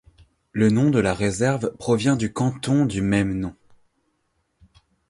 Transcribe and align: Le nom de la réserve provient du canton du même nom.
Le 0.51 0.71
nom 0.71 0.89
de 0.89 0.97
la 0.97 1.13
réserve 1.13 1.77
provient 1.77 2.15
du 2.15 2.33
canton 2.33 2.87
du 2.87 3.03
même 3.03 3.37
nom. 3.37 3.53